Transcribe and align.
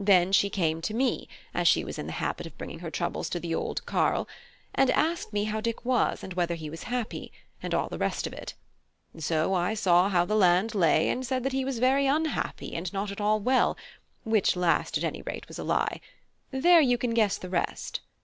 Then 0.00 0.32
she 0.32 0.50
came 0.50 0.80
to 0.82 0.92
me, 0.92 1.28
as 1.54 1.68
she 1.68 1.84
was 1.84 2.00
in 2.00 2.06
the 2.06 2.14
habit 2.18 2.46
of 2.48 2.58
bringing 2.58 2.80
her 2.80 2.90
troubles 2.90 3.30
to 3.30 3.38
the 3.38 3.54
old 3.54 3.86
carle, 3.86 4.26
and 4.74 4.90
asked 4.90 5.32
me 5.32 5.44
how 5.44 5.60
Dick 5.60 5.84
was, 5.84 6.24
and 6.24 6.34
whether 6.34 6.56
he 6.56 6.68
was 6.68 6.82
happy, 6.90 7.30
and 7.62 7.72
all 7.72 7.88
the 7.88 7.96
rest 7.96 8.26
of 8.26 8.32
it. 8.32 8.54
So 9.20 9.54
I 9.54 9.74
saw 9.74 10.08
how 10.08 10.24
the 10.24 10.34
land 10.34 10.74
lay, 10.74 11.08
and 11.08 11.24
said 11.24 11.44
that 11.44 11.52
he 11.52 11.64
was 11.64 11.78
very 11.78 12.08
unhappy, 12.08 12.74
and 12.74 12.92
not 12.92 13.12
at 13.12 13.20
all 13.20 13.38
well; 13.38 13.76
which 14.24 14.56
last 14.56 14.98
at 14.98 15.04
any 15.04 15.22
rate 15.22 15.46
was 15.46 15.60
a 15.60 15.62
lie. 15.62 16.00
There, 16.50 16.80
you 16.80 16.98
can 16.98 17.10
guess 17.14 17.38
the 17.38 17.48
rest. 17.48 18.00